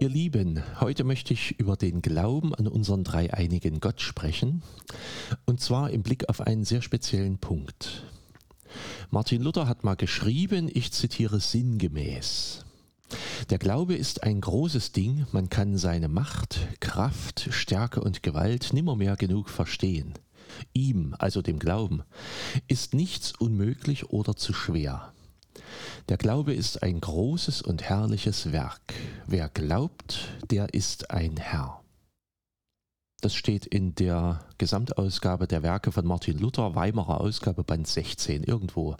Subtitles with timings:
[0.00, 4.62] Ihr Lieben, heute möchte ich über den Glauben an unseren dreieinigen Gott sprechen,
[5.44, 8.04] und zwar im Blick auf einen sehr speziellen Punkt.
[9.10, 12.64] Martin Luther hat mal geschrieben, ich zitiere sinngemäß.
[13.52, 19.14] Der Glaube ist ein großes Ding, man kann seine Macht, Kraft, Stärke und Gewalt nimmermehr
[19.16, 20.14] genug verstehen.
[20.72, 22.02] Ihm, also dem Glauben,
[22.66, 25.12] ist nichts unmöglich oder zu schwer.
[26.08, 28.94] Der Glaube ist ein großes und herrliches Werk.
[29.26, 31.81] Wer glaubt, der ist ein Herr.
[33.22, 38.96] Das steht in der Gesamtausgabe der Werke von Martin Luther, Weimarer Ausgabe, Band 16, irgendwo.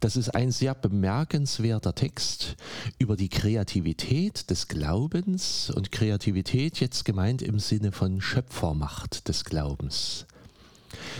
[0.00, 2.56] Das ist ein sehr bemerkenswerter Text
[2.98, 10.26] über die Kreativität des Glaubens und Kreativität jetzt gemeint im Sinne von Schöpfermacht des Glaubens.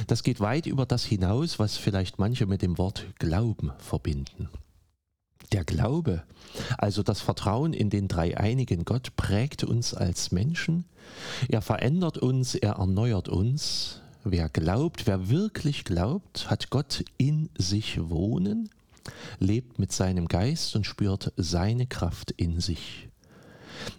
[0.09, 4.48] Das geht weit über das hinaus, was vielleicht manche mit dem Wort Glauben verbinden.
[5.53, 6.23] Der Glaube,
[6.77, 10.85] also das Vertrauen in den dreieinigen Gott, prägt uns als Menschen.
[11.49, 14.03] Er verändert uns, er erneuert uns.
[14.25, 18.69] Wer glaubt, wer wirklich glaubt, hat Gott in sich wohnen,
[19.39, 23.09] lebt mit seinem Geist und spürt seine Kraft in sich.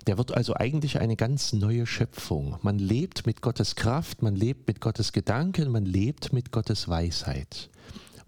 [0.07, 2.57] Der wird also eigentlich eine ganz neue Schöpfung.
[2.61, 7.69] Man lebt mit Gottes Kraft, man lebt mit Gottes Gedanken, man lebt mit Gottes Weisheit.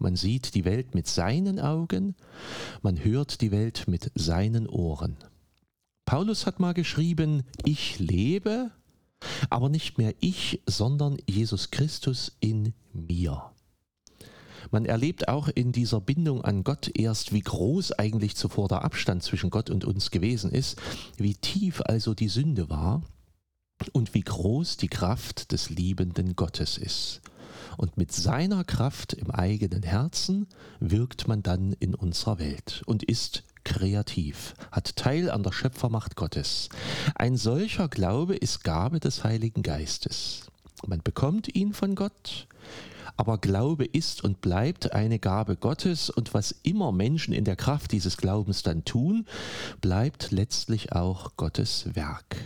[0.01, 2.15] Man sieht die Welt mit seinen Augen,
[2.81, 5.15] man hört die Welt mit seinen Ohren.
[6.05, 8.71] Paulus hat mal geschrieben, ich lebe,
[9.51, 13.51] aber nicht mehr ich, sondern Jesus Christus in mir.
[14.71, 19.21] Man erlebt auch in dieser Bindung an Gott erst, wie groß eigentlich zuvor der Abstand
[19.21, 20.81] zwischen Gott und uns gewesen ist,
[21.17, 23.03] wie tief also die Sünde war
[23.93, 27.21] und wie groß die Kraft des liebenden Gottes ist.
[27.81, 30.45] Und mit seiner Kraft im eigenen Herzen
[30.79, 36.69] wirkt man dann in unserer Welt und ist kreativ, hat Teil an der Schöpfermacht Gottes.
[37.15, 40.43] Ein solcher Glaube ist Gabe des Heiligen Geistes.
[40.85, 42.47] Man bekommt ihn von Gott,
[43.17, 47.93] aber Glaube ist und bleibt eine Gabe Gottes und was immer Menschen in der Kraft
[47.93, 49.25] dieses Glaubens dann tun,
[49.81, 52.37] bleibt letztlich auch Gottes Werk.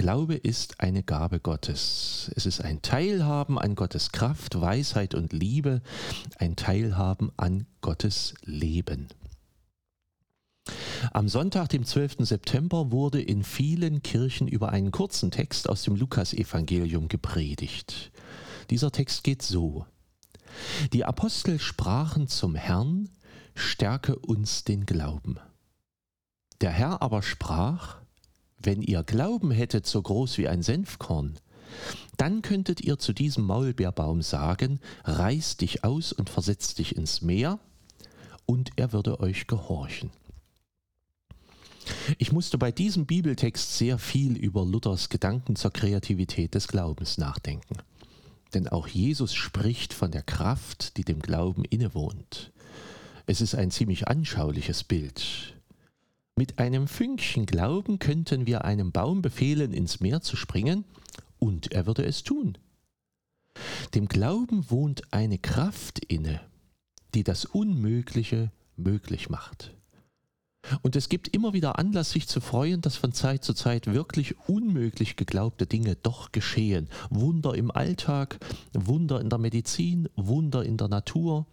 [0.00, 2.30] Glaube ist eine Gabe Gottes.
[2.34, 5.82] Es ist ein Teilhaben an Gottes Kraft, Weisheit und Liebe,
[6.38, 9.08] ein Teilhaben an Gottes Leben.
[11.12, 12.16] Am Sonntag, dem 12.
[12.20, 18.10] September, wurde in vielen Kirchen über einen kurzen Text aus dem Lukasevangelium gepredigt.
[18.70, 19.84] Dieser Text geht so.
[20.94, 23.10] Die Apostel sprachen zum Herrn,
[23.54, 25.38] stärke uns den Glauben.
[26.62, 27.99] Der Herr aber sprach,
[28.62, 31.38] wenn ihr Glauben hättet so groß wie ein Senfkorn,
[32.16, 37.58] dann könntet ihr zu diesem Maulbeerbaum sagen, reiß dich aus und versetz dich ins Meer,
[38.46, 40.10] und er würde euch gehorchen.
[42.18, 47.76] Ich musste bei diesem Bibeltext sehr viel über Luthers Gedanken zur Kreativität des Glaubens nachdenken.
[48.52, 52.52] Denn auch Jesus spricht von der Kraft, die dem Glauben innewohnt.
[53.26, 55.54] Es ist ein ziemlich anschauliches Bild.
[56.40, 60.86] Mit einem Fünkchen Glauben könnten wir einem Baum befehlen, ins Meer zu springen,
[61.38, 62.56] und er würde es tun.
[63.94, 66.40] Dem Glauben wohnt eine Kraft inne,
[67.12, 69.76] die das Unmögliche möglich macht.
[70.82, 74.36] Und es gibt immer wieder Anlass, sich zu freuen, dass von Zeit zu Zeit wirklich
[74.48, 76.88] unmöglich geglaubte Dinge doch geschehen.
[77.10, 78.38] Wunder im Alltag,
[78.72, 81.46] Wunder in der Medizin, Wunder in der Natur.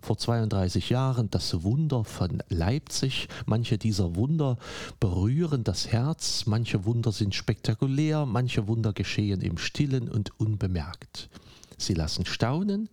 [0.00, 3.28] Vor 32 Jahren das Wunder von Leipzig.
[3.46, 4.58] Manche dieser Wunder
[4.98, 11.30] berühren das Herz, manche Wunder sind spektakulär, manche Wunder geschehen im stillen und unbemerkt.
[11.78, 12.88] Sie lassen staunen,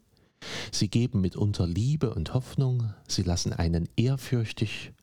[0.72, 4.94] sie geben mitunter Liebe und Hoffnung, sie lassen einen ehrfürchtig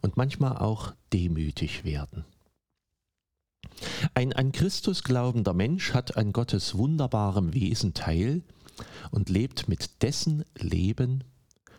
[0.00, 2.24] und manchmal auch demütig werden.
[4.14, 8.42] Ein an Christus glaubender Mensch hat an Gottes wunderbarem Wesen teil
[9.10, 11.24] und lebt mit dessen Leben,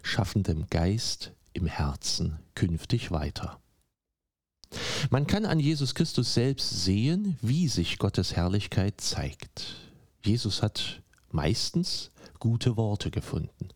[0.02, 3.60] schaffendem Geist im Herzen künftig weiter.
[5.10, 9.76] Man kann an Jesus Christus selbst sehen, wie sich Gottes Herrlichkeit zeigt.
[10.24, 11.02] Jesus hat
[11.32, 13.70] meistens gute Worte gefunden.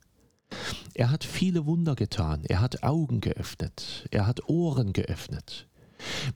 [0.95, 5.67] Er hat viele Wunder getan, er hat Augen geöffnet, er hat Ohren geöffnet.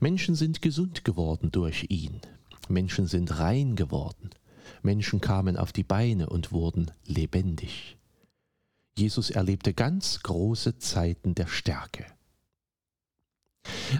[0.00, 2.20] Menschen sind gesund geworden durch ihn,
[2.68, 4.30] Menschen sind rein geworden,
[4.82, 7.96] Menschen kamen auf die Beine und wurden lebendig.
[8.96, 12.06] Jesus erlebte ganz große Zeiten der Stärke.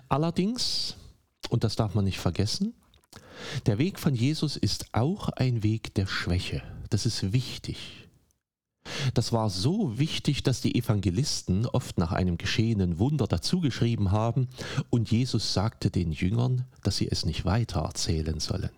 [0.09, 0.97] Allerdings,
[1.51, 2.75] und das darf man nicht vergessen,
[3.67, 6.63] der Weg von Jesus ist auch ein Weg der Schwäche.
[6.91, 8.08] Das ist wichtig.
[9.15, 14.49] Das war so wichtig, dass die Evangelisten oft nach einem geschehenen Wunder dazugeschrieben haben
[14.91, 18.71] und Jesus sagte den Jüngern, dass sie es nicht weiter erzählen sollen.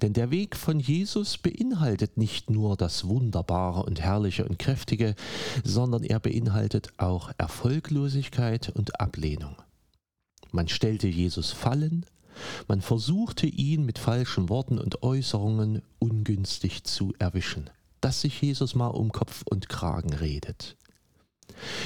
[0.00, 5.14] Denn der Weg von Jesus beinhaltet nicht nur das Wunderbare und Herrliche und Kräftige,
[5.62, 9.56] sondern er beinhaltet auch Erfolglosigkeit und Ablehnung.
[10.50, 12.04] Man stellte Jesus Fallen,
[12.66, 17.70] man versuchte ihn mit falschen Worten und Äußerungen ungünstig zu erwischen,
[18.02, 20.76] dass sich Jesus mal um Kopf und Kragen redet.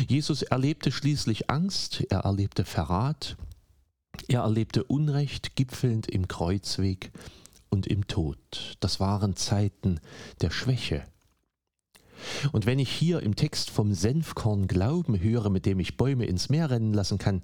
[0.08, 3.36] Jesus erlebte schließlich Angst, er erlebte Verrat,
[4.26, 7.12] er erlebte Unrecht gipfelnd im Kreuzweg
[7.68, 8.76] und im Tod.
[8.80, 10.00] Das waren Zeiten
[10.40, 11.04] der Schwäche.
[12.52, 16.48] Und wenn ich hier im Text vom Senfkorn Glauben höre, mit dem ich Bäume ins
[16.48, 17.42] Meer rennen lassen kann,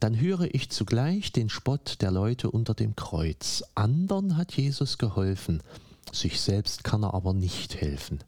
[0.00, 3.62] dann höre ich zugleich den Spott der Leute unter dem Kreuz.
[3.74, 5.62] Andern hat Jesus geholfen,
[6.12, 8.22] sich selbst kann er aber nicht helfen.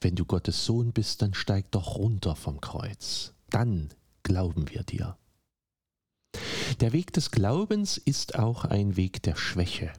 [0.00, 3.34] Wenn du Gottes Sohn bist, dann steig doch runter vom Kreuz.
[3.50, 3.88] Dann
[4.22, 5.16] glauben wir dir.
[6.80, 9.92] Der Weg des Glaubens ist auch ein Weg der Schwäche.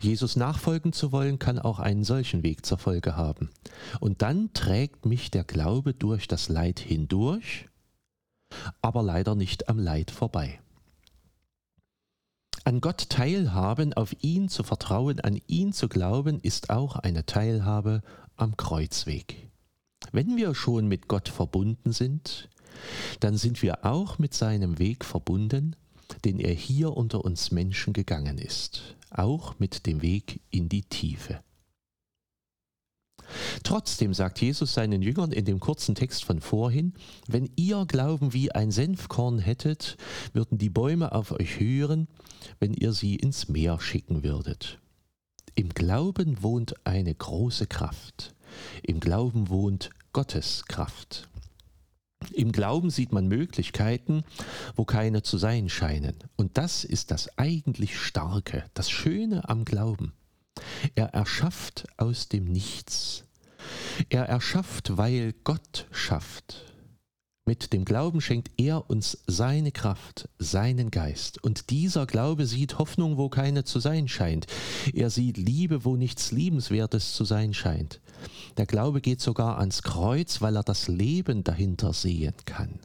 [0.00, 3.50] Jesus nachfolgen zu wollen, kann auch einen solchen Weg zur Folge haben.
[4.00, 7.68] Und dann trägt mich der Glaube durch das Leid hindurch,
[8.80, 10.60] aber leider nicht am Leid vorbei.
[12.64, 18.02] An Gott teilhaben, auf ihn zu vertrauen, an ihn zu glauben, ist auch eine Teilhabe
[18.36, 19.50] am Kreuzweg.
[20.12, 22.48] Wenn wir schon mit Gott verbunden sind,
[23.20, 25.76] dann sind wir auch mit seinem Weg verbunden,
[26.24, 31.40] den er hier unter uns Menschen gegangen ist auch mit dem Weg in die Tiefe.
[33.62, 36.94] Trotzdem sagt Jesus seinen Jüngern in dem kurzen Text von vorhin,
[37.26, 39.96] wenn ihr Glauben wie ein Senfkorn hättet,
[40.32, 42.08] würden die Bäume auf euch hören,
[42.60, 44.78] wenn ihr sie ins Meer schicken würdet.
[45.54, 48.34] Im Glauben wohnt eine große Kraft.
[48.82, 51.28] Im Glauben wohnt Gottes Kraft.
[52.32, 54.24] Im Glauben sieht man Möglichkeiten,
[54.76, 56.16] wo keine zu sein scheinen.
[56.36, 60.12] Und das ist das eigentlich Starke, das Schöne am Glauben.
[60.94, 63.24] Er erschafft aus dem Nichts.
[64.08, 66.74] Er erschafft, weil Gott schafft.
[67.46, 71.42] Mit dem Glauben schenkt er uns seine Kraft, seinen Geist.
[71.44, 74.46] Und dieser Glaube sieht Hoffnung, wo keine zu sein scheint.
[74.94, 78.00] Er sieht Liebe, wo nichts Liebenswertes zu sein scheint.
[78.56, 82.80] Der Glaube geht sogar ans Kreuz, weil er das Leben dahinter sehen kann.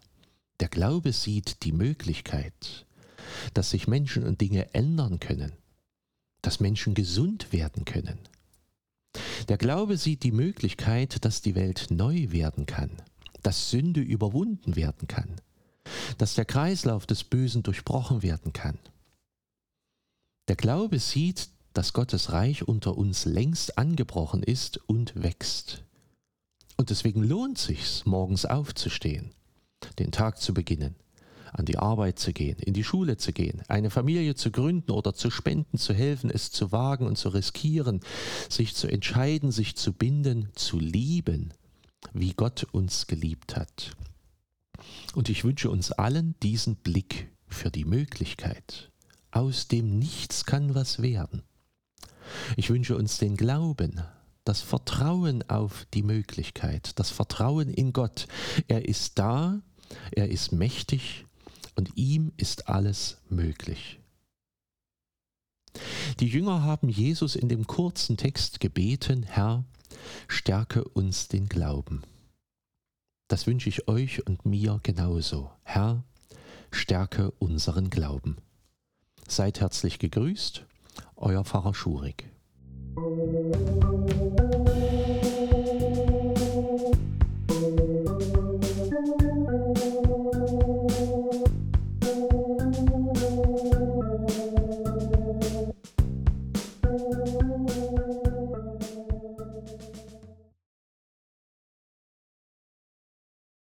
[0.60, 2.86] Der Glaube sieht die Möglichkeit,
[3.54, 5.54] dass sich Menschen und Dinge ändern können,
[6.42, 8.20] dass Menschen gesund werden können.
[9.48, 12.92] Der Glaube sieht die Möglichkeit, dass die Welt neu werden kann
[13.44, 15.42] dass Sünde überwunden werden kann,
[16.18, 18.80] dass der Kreislauf des Bösen durchbrochen werden kann.
[20.48, 25.84] Der Glaube sieht, dass Gottes Reich unter uns längst angebrochen ist und wächst.
[26.78, 29.32] Und deswegen lohnt sich's, morgens aufzustehen,
[30.00, 30.96] den Tag zu beginnen,
[31.54, 35.14] an die Arbeit zu gehen, in die Schule zu gehen, eine Familie zu gründen oder
[35.14, 38.02] zu spenden, zu helfen, es zu wagen und zu riskieren,
[38.50, 41.54] sich zu entscheiden, sich zu binden, zu lieben
[42.14, 43.92] wie Gott uns geliebt hat.
[45.16, 48.92] Und ich wünsche uns allen diesen Blick für die Möglichkeit.
[49.32, 51.44] Aus dem Nichts kann was werden.
[52.58, 54.02] Ich wünsche uns den Glauben,
[54.44, 58.28] das Vertrauen auf die Möglichkeit, das Vertrauen in Gott.
[58.68, 59.62] Er ist da,
[60.12, 61.26] er ist mächtig
[61.80, 64.02] und ihm ist alles möglich.
[66.20, 69.64] Die Jünger haben Jesus in dem kurzen Text gebeten, Herr,
[70.28, 72.04] stärke uns den Glauben.
[73.30, 75.52] Das wünsche ich euch und mir genauso.
[75.64, 76.04] Herr,
[76.70, 78.36] stärke unseren Glauben.
[79.26, 80.66] Seid herzlich gegrüßt,
[81.16, 82.30] euer Pfarrer Schurig.